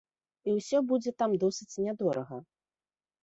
І 0.47 0.53
усё 0.59 0.77
будзе 0.91 1.11
там 1.19 1.35
досыць 1.43 1.81
нядорага. 1.87 2.39